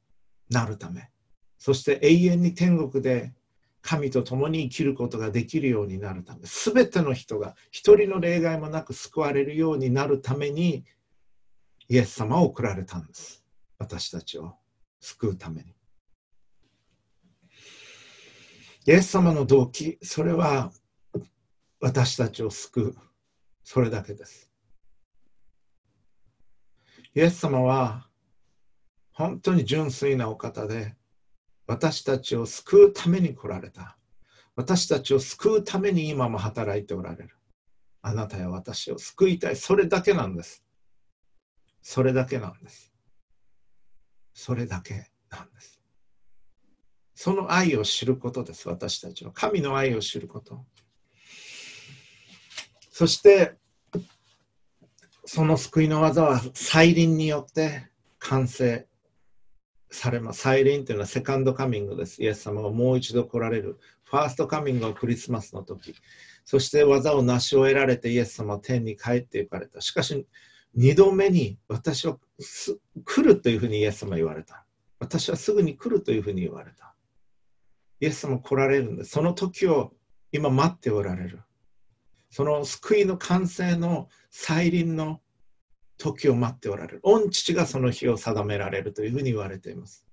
[0.49, 1.09] なるため、
[1.57, 3.33] そして永遠に天国で
[3.81, 10.83] 神と共に生きることができるようになるため、すべての人が一人の例外もなく救われるようになるために、
[11.87, 13.43] イエス様を送られたんです。
[13.77, 14.55] 私たちを
[14.99, 15.73] 救うために。
[18.85, 20.71] イエス様の動機、それは
[21.79, 23.10] 私たちを救う。
[23.63, 24.49] それだけです。
[27.13, 28.07] イエス様は
[29.11, 30.95] 本当に純粋なお方で
[31.67, 33.97] 私たちを救うために来られた。
[34.55, 37.29] 私たちを救うために今も働いておられる。
[38.01, 39.55] あなたや私を救いたい。
[39.55, 40.63] それだけなんです。
[41.81, 42.91] それだけなんです。
[44.33, 45.81] それだけなんです。
[47.13, 49.31] その愛を知ることです、私たちの。
[49.31, 50.65] 神の愛を知ること。
[53.01, 53.55] そして
[55.25, 58.85] その救いの技は再臨によって完成
[59.89, 60.41] されます。
[60.41, 62.21] 再臨というのはセカンドカミングです。
[62.21, 63.79] イエス様がもう一度来られる。
[64.03, 65.95] ファーストカミングはクリスマスの時。
[66.45, 69.81] そして技を成し終えられてイエス様は天に帰って行かれた。
[69.81, 70.27] しかし、
[70.75, 72.19] 二度目に私は
[73.03, 74.63] 来るというふうにイエス様は言われた。
[74.99, 76.93] 私はすぐに来るというふうに言われた。
[77.99, 79.09] イエス様来られるんです。
[79.09, 79.91] その時を
[80.31, 81.39] 今待っておられる。
[82.31, 85.21] その救いの完成の再臨の
[85.97, 87.01] 時を待っておられる。
[87.03, 90.05] 御父がその日を定められるというふうに言われています。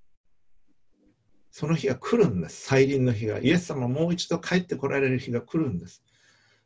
[1.51, 2.67] その日が来るんです。
[2.67, 3.39] 再臨の日が。
[3.39, 6.03] イエス様もう一度帰ってこられる日が来るんです。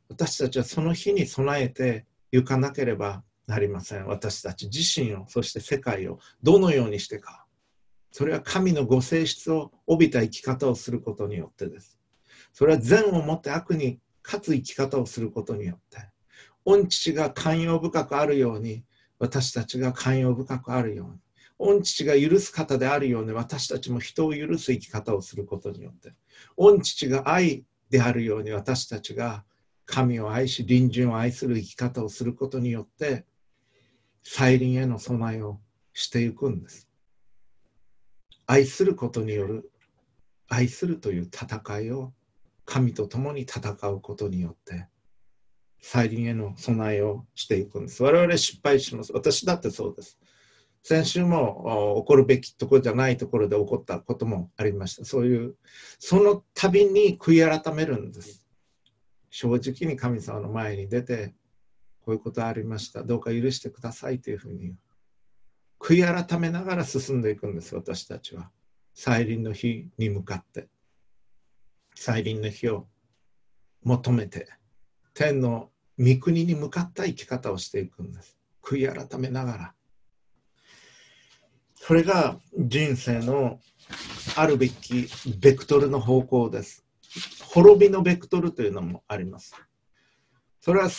[0.08, 4.06] 私たちはその日に備えて行かなければなりません。
[4.06, 7.46] 私たち自身を、そして世界をどのようにしてか。
[8.10, 11.98] それは神のご性質を帯びた生き方をすることによってです。
[12.54, 16.08] それは善をもって悪に勝つ生き方をすることによって
[16.64, 18.84] 御父が寛容深くあるように
[19.18, 21.18] 私たちが寛容深くあるように
[21.58, 26.12] 御父が許す方であるように私たちも人を許す生き方をすることによって
[26.56, 29.44] 御父が愛であるように私たちが
[29.84, 33.26] 神を愛し隣人を愛する生き方をすることによって
[34.22, 35.60] 再臨への備えを
[35.92, 36.88] していくんです。
[38.46, 39.70] 愛することによる
[40.48, 42.12] 愛するという戦いを
[42.72, 44.88] 神と共に戦うことによって
[45.82, 48.02] 再臨への備えをしていくんです。
[48.02, 49.12] 我々失敗します。
[49.12, 50.18] 私だってそうです。
[50.82, 55.04] 先週も起こるべきところじゃないところで起こったこともありました。
[55.04, 55.56] そういう、
[55.98, 58.46] その度に悔い改めるんです。
[59.28, 61.34] 正直に神様の前に出て、
[62.00, 63.02] こういうことありました。
[63.02, 64.76] どうか許してくださいというふうに
[65.78, 68.50] 悔い改めながら進んでいくんです私たちは
[68.94, 70.68] 再臨の日に向かって
[72.04, 72.88] 再臨の日を
[73.84, 74.48] 求めて
[75.14, 78.36] 天の御国に向かった生き方をしていくんです。
[78.60, 79.74] 悔い改めながら。
[81.76, 83.60] それが人生の
[84.34, 85.06] あるべき
[85.38, 86.84] ベクトルの方向です。
[87.50, 89.54] 滅びのベクトルというのもあります。
[90.60, 90.90] それは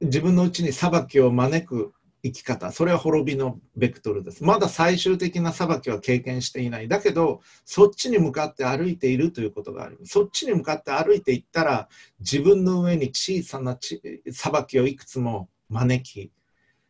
[0.00, 1.92] 自分のうちに裁きを招く
[2.26, 2.72] 生き方。
[2.72, 4.44] それは滅びのベクトルです。
[4.44, 6.88] まだ最終的な裁きは経験していない。
[6.88, 11.88] だけどそっちに向かって歩いているということがあるそっちに向かって歩いていったら
[12.20, 16.30] 自分の上に小さな裁きをいくつも招き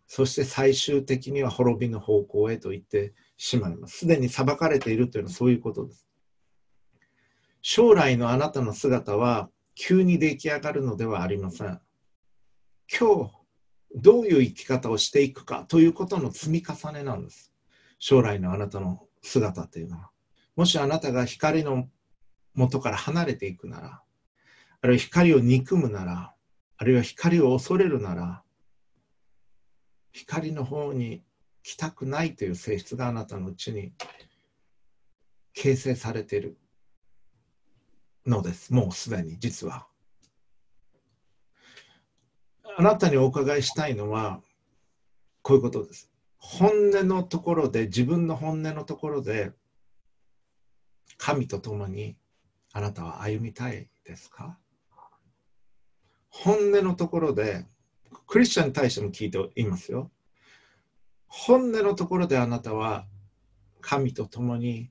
[0.06, 3.98] そして最終的には滅びの方向へと言ってしまいます。
[3.98, 6.06] すでに裁かれているというのはそういうことです。
[7.60, 11.80] 将来のあなたの姿は急に出来上がるのではありません。
[12.88, 13.35] 今日
[13.96, 17.52] どういう生き方をしていくかということの積み重ねなんです。
[17.98, 20.10] 将来のあなたの姿というのは。
[20.54, 21.88] もしあなたが光の
[22.54, 24.02] 元から離れていくなら、
[24.82, 26.34] あるいは光を憎むなら、
[26.76, 28.42] あるいは光を恐れるなら、
[30.12, 31.24] 光の方に
[31.62, 33.92] 来たくないという性質があなたのうちに
[35.54, 36.58] 形成されている
[38.26, 38.74] のです。
[38.74, 39.86] もうすでに実は。
[42.78, 44.42] あなたにお伺いしたいのは
[45.40, 46.10] こういうことです。
[46.36, 49.52] 本音のところで自分の本音のところで
[51.16, 52.18] 神と共に
[52.74, 54.58] あなたは歩みたいですか？
[56.28, 57.64] 本音のところで
[58.26, 60.10] クリスチャンに対しても聞いていますよ。
[61.28, 63.06] 本音のところであなたは
[63.80, 64.90] 神と共に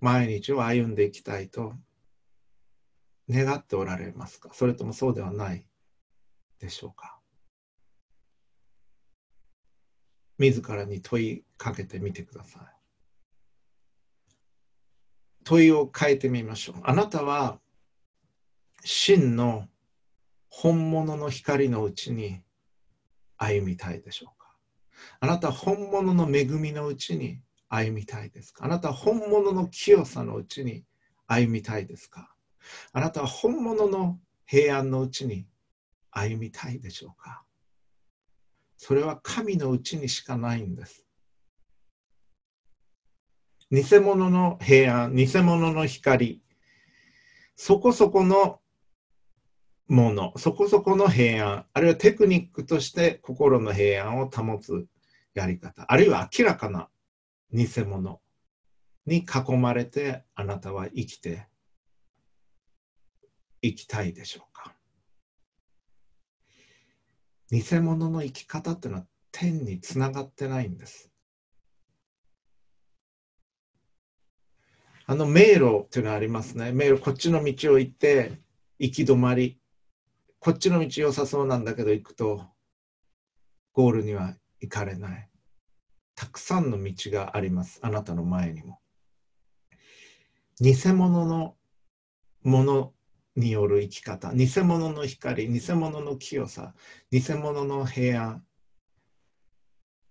[0.00, 1.74] 毎日を歩んでいきたいと
[3.28, 4.48] 願っておられますか？
[4.54, 5.66] それともそうではない
[6.64, 7.20] でしょうか。
[10.38, 12.62] 自らに問いかけてみてください。
[15.44, 16.76] 問いを変えてみましょう。
[16.82, 17.60] あなたは
[18.82, 19.68] 真の
[20.48, 22.40] 本物の光のうちに
[23.36, 24.56] 歩みたいでしょうか。
[25.20, 28.64] あなた本物の恵みのうちに歩みたいですか。
[28.64, 30.84] あなた本物の清さのうちに
[31.26, 32.34] 歩みたいですか。
[32.92, 35.46] あなたは本物の平安のうちに
[36.14, 37.44] 歩みたいでしょうか？
[38.76, 41.04] それは神のうちにしかないんです。
[43.70, 46.42] 偽物の平安、偽物の光、
[47.56, 48.60] そこそこの
[49.88, 54.86] もの、そこそこの平安、あるいはテクニックとして心の平安を保つ
[55.34, 56.88] やり方、あるいは明らかな
[57.52, 58.20] 偽物
[59.06, 61.48] に囲まれてあなたは生きて
[63.62, 64.73] いきたいでしょうか？
[67.54, 71.12] 偽物の生き方っていうのは天につながってないんです。
[75.06, 76.72] あの迷路っていうのはありますね。
[76.72, 78.40] 迷路、こっちの道を行って
[78.80, 79.60] 行き止まり。
[80.40, 82.42] こっちの道良さそうなんだけど行くと
[83.72, 85.30] ゴールには行かれない。
[86.16, 87.78] たくさんの道があります。
[87.82, 88.80] あなたの前にも。
[90.60, 91.54] 偽物の
[92.42, 92.92] もの
[93.36, 94.32] による生き方。
[94.32, 96.74] 偽物の光偽物の清さ
[97.10, 98.44] 偽物の平安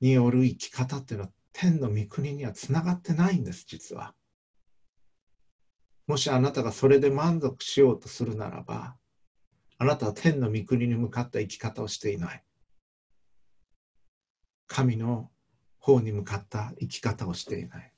[0.01, 4.13] による生き方っていうのは天の御国にはつながってないんです実は。
[6.07, 8.97] もしあなたがそれで満足しようとするならば
[9.77, 12.43] あなたは天の御国に向かった生き方をしていない。
[14.67, 15.29] 神の
[15.79, 17.93] 方に向かった生き方をしていない。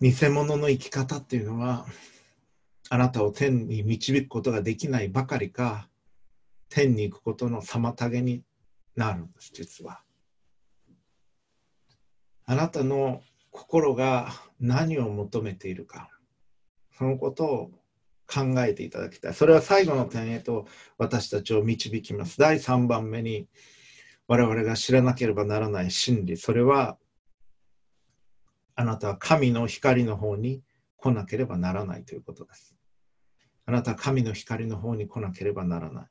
[0.00, 1.86] 偽物の生き方っていうのは
[2.90, 5.88] あなたを天に導くことができないばかりか
[6.70, 8.42] 天に行くことの妨げに
[8.96, 10.02] なるんです実は。
[12.46, 16.08] あなたの心が何を求めているか
[16.96, 17.70] そのことを
[18.26, 19.34] 考えていただきたい。
[19.34, 20.66] それは最後の点へと
[20.98, 22.38] 私たちを導きます。
[22.38, 23.48] 第3番目に
[24.26, 26.36] 我々が知らなければならない真理。
[26.36, 26.98] それは
[28.74, 30.62] あなたは神の光の方に
[30.98, 32.77] 来なければならないということです。
[33.68, 36.06] あなたは神の光の方に来なければならない。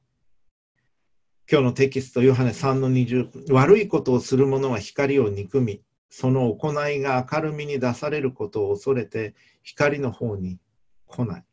[1.51, 9.33] 今日のテキスト、ヨハネ3の20、悪いことをする者は光を憎み、その行いが明るみに出されることを恐れて
[9.63, 10.59] 光の方に
[11.07, 11.45] 来ない。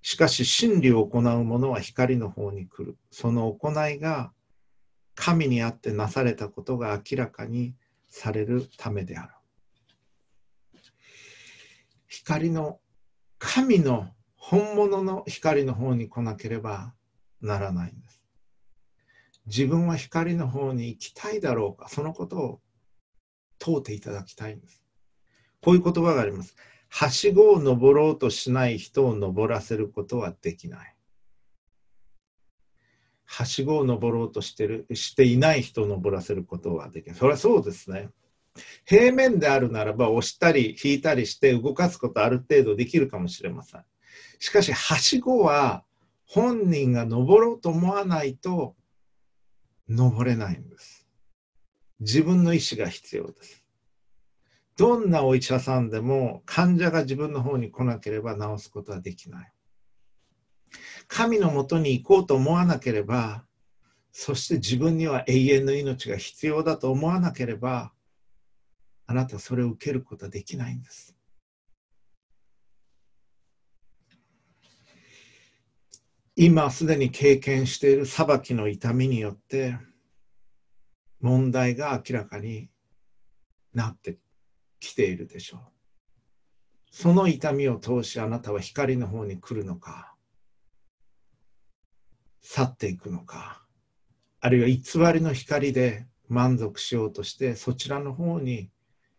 [0.00, 2.96] しかし真理を行う者は光の方に来る。
[3.10, 4.32] その行いが
[5.14, 7.74] 神にあってなされたことが明らかに
[8.06, 9.32] されるためである。
[12.06, 12.80] 光の
[13.38, 14.08] 神の
[14.50, 16.94] 本物の光の方に来なければ
[17.42, 18.22] ならないんです。
[19.44, 22.60] 自分は光の方に行きたいだろうか、そのことを
[23.58, 24.82] 通っていただきたいんです。
[25.60, 26.56] こういう言葉があります。
[26.88, 30.96] はしごを登ろうとしない人を登らせることはできない。
[33.26, 37.16] はしごを登ろうとしてるしていない人を登らせることはできない。
[37.16, 38.08] それはそうですね。
[38.86, 43.84] 平面であるならば押したり引いたりして動かすことある程度できるかもしれません。
[44.38, 45.84] しかし、はしごは
[46.26, 48.76] 本人が登ろうと思わないと
[49.88, 51.06] 登れないんです。
[52.00, 53.64] 自分の意思が必要です。
[54.76, 59.52] どんなお医者さんでも患者が自分の方に来なければ治すことはできない。
[61.08, 63.44] 神のもとに行こうと思わなければ、
[64.12, 67.92] そして自分には永遠の命が必要だと思わなければ、
[69.06, 71.17] あなたはそれを受けることはできないんです。
[76.40, 79.76] 今すでに経験している裁きの痛みによって
[81.20, 82.70] 問題が明らかに
[83.74, 84.18] なって
[84.78, 85.60] きているでしょう。
[86.92, 90.14] その痛みを通しあなたは光の方に来るのか
[92.40, 93.60] 去っていくのか
[94.38, 98.70] あるいは偽りの光で満足しようとしてそちらの方に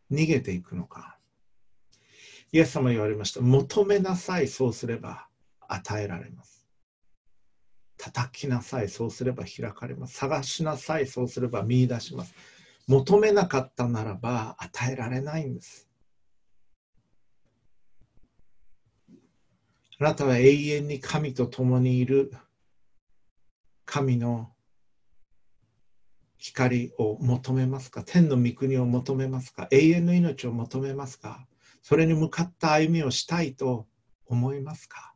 [0.10, 1.18] 逃げていくのか。
[2.54, 3.42] イエス様言われました。
[3.42, 4.48] 求めなさい。
[4.48, 5.28] そうすれば
[5.68, 6.59] 与えられます。
[8.02, 10.16] 叩きなさいそうすれば開かれます。
[10.16, 12.34] 探しなさいそうすれば見出します。
[12.88, 15.90] 求めなかったならば与えられないんです。
[20.00, 22.32] あなたは永遠に神と共にいる。
[23.86, 24.54] 神の
[26.38, 28.04] 光を求めますか？
[28.06, 29.68] 天の御国を求めますか？
[29.72, 31.46] 永遠の命を求めますか？
[31.82, 33.88] それに向かった歩みをしたいと
[34.26, 35.09] 思いますか？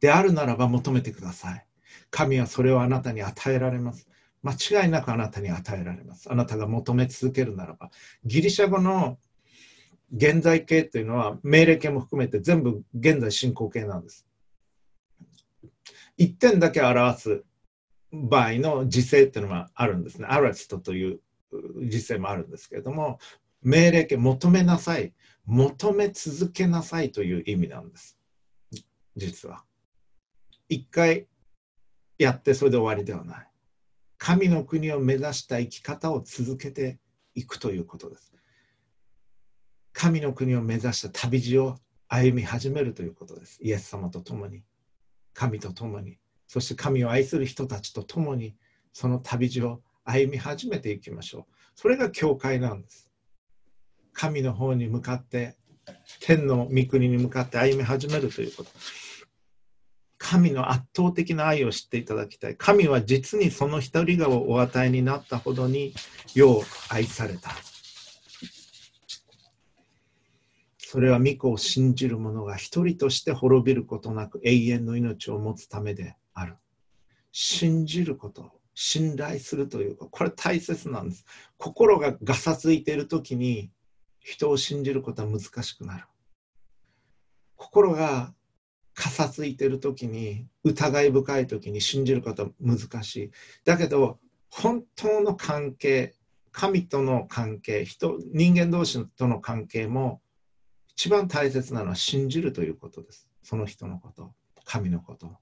[0.00, 1.66] であるならば求めてください。
[2.10, 4.08] 神はそれをあなたに与えられます。
[4.42, 6.30] 間違いなくあなたに与えられます。
[6.30, 7.90] あなたが求め続けるならば。
[8.24, 9.18] ギリシャ語の
[10.12, 14.26] 現在形というのは命令形も含めて全部現在進行形なんです。
[16.16, 17.44] 一点だけ表す
[18.12, 20.26] 場合の時勢っていうのはあるんですね。
[20.28, 21.20] アラストという
[21.88, 23.18] 時勢もあるんですけれども、
[23.62, 25.12] 命令形、求めなさい、
[25.44, 28.18] 求め続けなさいという意味なんです。
[29.16, 29.64] 実は。
[30.70, 31.26] 一回
[32.16, 33.48] やってそれで終わりではない。
[34.18, 37.00] 神の国を目指した生き方を続けて
[37.34, 38.32] いくということです。
[39.92, 41.74] 神の国を目指した旅路を
[42.06, 43.58] 歩み始めるということです。
[43.62, 44.62] イエス様と共に、
[45.34, 46.18] 神と共に。
[46.46, 48.54] そして神を愛する人たちと共に
[48.92, 51.44] その旅路を歩み始めていきましょう。
[51.74, 53.10] それが教会なんです。
[54.12, 55.56] 神の方に向かって
[56.20, 58.70] 天の御国に向かって歩み始めるということ。
[60.30, 62.56] 神の圧倒的な愛を知っていただきたい。
[62.56, 65.92] 神は実にその一人がお与えになったほどに
[66.32, 67.50] 世を愛された。
[70.78, 76.54] それは御子を信じる者が一人として滅びることなく永遠の命を持つためである。
[77.32, 81.24] 信じること、信頼するというか、これ大切なんです。
[81.58, 83.72] 心がガサついている時に
[84.20, 86.04] 人を信じることは難しくなる。
[87.56, 88.32] 心が
[88.94, 93.30] かさついてる時に疑い深い時に信じることは難しい。
[93.64, 94.18] だけど
[94.50, 96.14] 本当の関係
[96.52, 100.20] 神との関係人人間同士との関係も
[101.00, 103.26] 一番大切なのは信じるということです。
[103.42, 104.34] その人のこと、
[104.66, 105.38] 神のこと。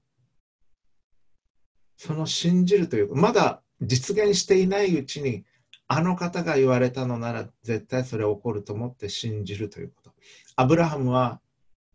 [1.97, 5.43] その信じるという、まだ実現していないうちに、
[5.89, 10.13] あの方が言われたのなら絶対それ起こると思って信じるということ。
[10.55, 11.41] アブラハムは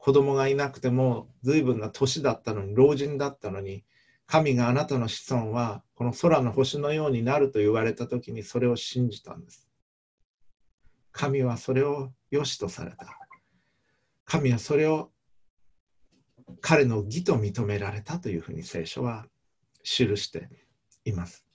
[0.04, 3.84] 子供がいなくても随分な年だったのに、老人だったのに、
[4.26, 9.66] 神があなたの子孫はこの空の星のようになると言われた時にそれを信じたんです。
[11.10, 13.18] 神はそれを良しとされた。
[14.26, 15.10] 神はそれを
[16.60, 19.24] 彼の義と認められたというふうに聖書は
[19.84, 20.50] 記して
[21.06, 21.46] います。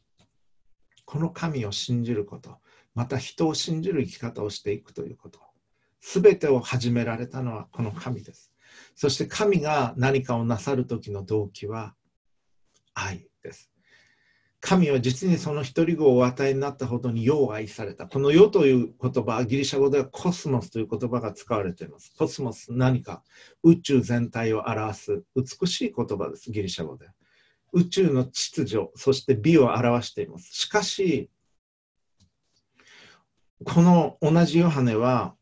[1.05, 2.57] この神を信じること、
[2.95, 5.39] また人を信じる生き方をしていくということ、
[6.01, 8.51] すべてを始められたのはこの神です。
[8.95, 11.95] そして神が何かをなさる時の動機は
[12.93, 13.71] 愛です。
[14.61, 18.07] 神は実にその一人子をお与えになったほどに世を愛された。
[18.07, 22.11] この世という言葉、ギリシャ語ではコスモスという言葉が使われています。
[22.17, 23.23] コスモス、何か
[23.63, 27.07] 宇宙全体を表す美しい言葉です、ギリシャ語で。
[27.71, 30.49] 宇宙の秩序、そして美を表しています。
[30.51, 31.29] しかし、
[33.63, 35.35] この同じヨハネは、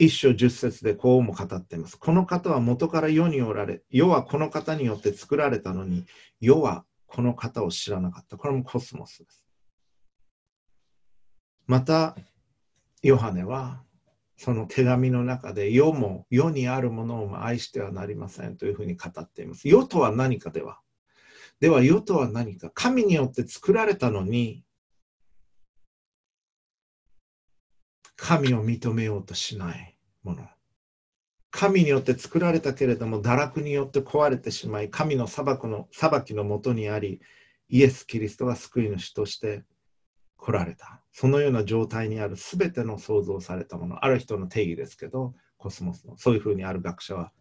[0.00, 1.96] 一章十節でこうも語っています。
[1.96, 6.06] この方は元から世におられ、世はこの方によって作られたのに、
[6.40, 8.38] 世はこの方を知らなかった。
[8.38, 9.44] これもコスモスです。
[11.66, 12.16] また
[13.02, 13.82] ヨハネは
[14.38, 19.68] その手紙の中で世も世にあるものを愛してはなりませんというふうに語っています。
[19.68, 20.80] 世とは何かでは。
[21.60, 22.70] では世とは何か。
[22.72, 24.64] 神によって作られたのに
[28.20, 30.46] 神を認めようとしないもの。
[31.50, 37.20] 神によって作られたけれども堕落によって壊れてしまい神の裁くの裁きのもとにあり
[37.70, 39.64] イエス・キリストが救い主として
[40.36, 41.00] 来られた。
[41.12, 44.04] そのような状態にある全ての創造されたもの。
[44.04, 47.32] ある人の定義ですけどコスモスのそういうふうにある学者は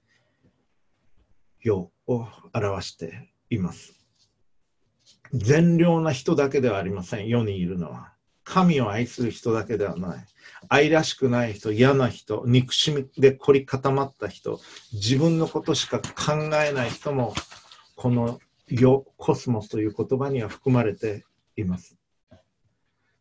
[1.60, 3.94] 世を表しています。
[5.34, 7.28] 善良な人だけではありません。
[7.28, 8.14] 世にいるのは。
[8.50, 10.26] 神を愛する人だけではない
[10.68, 14.60] 愛らしくない人、嫌な人、憎しみで凝り固まった人、
[14.92, 17.34] 自分のことしか考えない人も、
[17.96, 21.26] この世、コスモスという言葉には含まれて
[21.56, 21.96] います。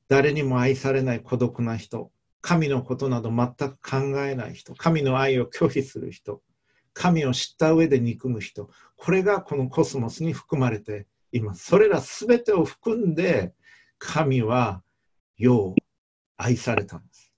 [0.08, 2.10] 誰にも愛されない孤独な人、
[2.40, 6.40] 神のことなど全く考えない人、神の愛を拒否する人、
[6.94, 11.66] 神を知った上で憎む人、これがこのコスモスに含まれています。
[11.66, 13.52] それら全てを含んで、
[13.98, 14.82] 神は
[15.38, 15.74] 世を
[16.36, 17.32] 愛されたんです。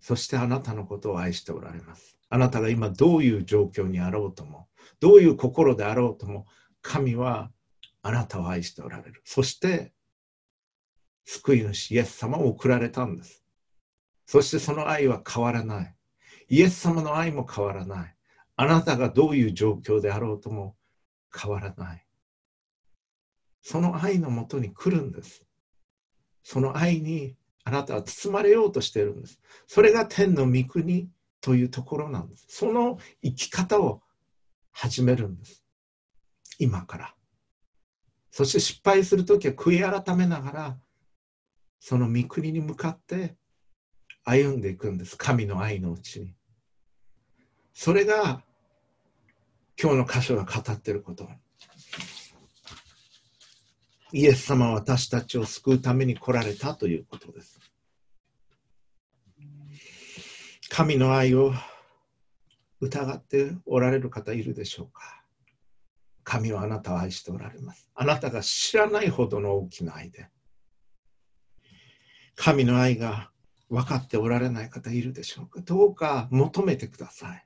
[0.00, 2.18] そしてあなたのことを愛しておられます。
[2.28, 4.68] あなたが今どういう状況にあろうとも、
[5.00, 6.46] どういう心であろうとも、
[6.82, 7.50] 神は
[8.02, 9.22] あなたを愛しておられる。
[9.24, 9.94] そして、
[11.24, 13.42] 救い主イエス様を送られたんです。
[14.26, 15.96] そしてその愛は変わらない。
[16.48, 18.16] イエス様の愛も変わらない。
[18.56, 20.76] あなたがどういう状況であろうとも
[21.34, 22.03] 変わらない。
[23.66, 25.46] その愛のもとに来るんです。
[26.42, 27.34] その愛に
[27.64, 29.40] あなたは包まれようとしてるんです。
[29.66, 31.08] それが天の御国
[31.40, 32.44] というところなんです。
[32.50, 34.02] その生き方を
[34.70, 35.64] 始めるんです。
[36.58, 37.14] 今から。
[38.30, 40.78] そして失敗するときは悔い改めながら、
[41.80, 43.34] その御国に向かって
[44.24, 45.16] 歩んでいくんです。
[45.16, 46.34] 神の愛のうちに。
[47.72, 48.42] それが
[49.80, 51.30] 今日の箇所が語ってること。
[54.16, 57.58] イエス様は私たちを救うために来られたということです。
[60.68, 61.52] 神の愛を
[62.80, 65.24] 疑っておられる方いるでしょうか
[66.22, 67.90] 神はあなたを愛しておられます。
[67.92, 70.28] あなたが知らないほどの大きな愛で。
[72.36, 73.32] 神の愛が
[73.68, 77.44] 分かっておられない方いるでしょうかどうか求めてください。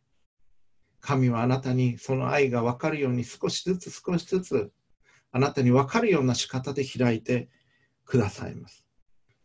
[1.00, 4.70] 神はあなたにその愛が分かるように少しずつ少しずつ
[5.32, 7.48] あなたに分かるような仕方で開いて
[8.04, 8.84] くださいます。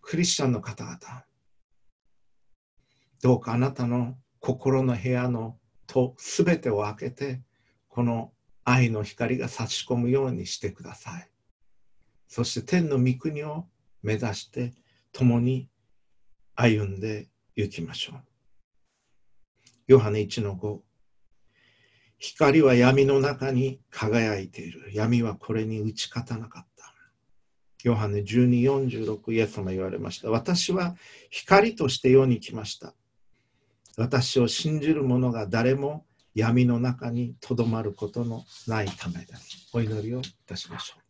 [0.02, 0.98] クリスチャンの方々、
[3.22, 5.58] どうかあなたの心の部屋の
[5.88, 7.42] とすべてを開けて、
[7.88, 8.34] この
[8.66, 11.30] 愛の光が差し込むようにしてください。
[12.28, 13.68] そして天の御国を
[14.02, 14.74] 目指して
[15.12, 15.70] 共に
[16.56, 18.24] 歩んで行きましょう。
[19.88, 20.80] ヨハネ1の5
[22.24, 24.92] 光は闇の中に輝いている。
[24.94, 26.94] 闇はこれに打ち勝たなかった。
[27.84, 30.30] ヨハネ1246イエス様言われました。
[30.30, 30.96] 私は
[31.30, 32.94] 光として世に来ました。
[33.98, 39.70] 私を信じる者が誰も闇の中にとどまることのないためです。
[39.74, 41.04] お祈りをいたしましょう。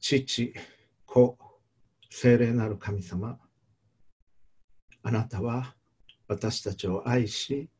[0.00, 0.52] 父、
[1.06, 1.38] 子、
[2.10, 3.38] 聖霊なる神様、
[5.02, 5.74] あなたは
[6.28, 7.70] 私たちを愛し、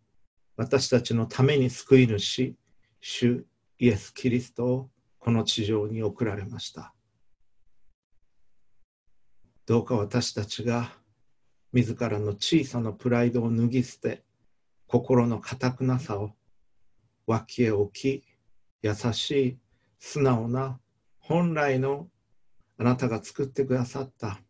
[0.56, 2.54] 私たちのために救い主、
[3.00, 3.46] 主
[3.78, 6.94] イエス・キリストをこの地上に送られました。
[9.64, 10.92] どうか私たちが
[11.72, 14.22] 自らの小さなプライドを脱ぎ捨て、
[14.86, 16.32] 心の堅くなさを
[17.26, 18.24] 脇へ置き、
[18.82, 19.58] 優しい、
[19.98, 20.78] 素直な、
[21.18, 22.08] 本来の
[22.76, 24.40] あなたが作ってくださった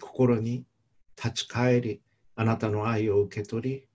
[0.00, 0.64] 心に
[1.16, 2.02] 立ち返り、
[2.34, 3.89] あなたの愛を受け取り、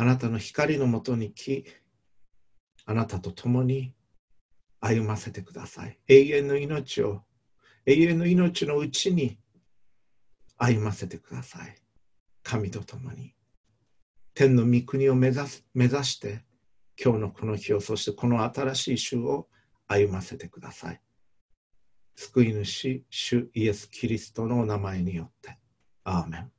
[0.00, 1.64] あなたの光のもとに来、
[2.86, 3.96] あなたと共に
[4.78, 5.98] 歩ませてください。
[6.06, 7.24] 永遠の命を、
[7.84, 9.40] 永遠の命のうちに
[10.56, 11.76] 歩ませてください。
[12.44, 13.34] 神と共に。
[14.34, 16.44] 天の御国を目指す目指して、
[16.96, 19.48] 今日のこの日を、そしてこの新しい週を
[19.88, 21.00] 歩ませてください。
[22.14, 25.58] 救い主、主イエス・キリストのお名前によって。
[26.04, 26.57] アーメン。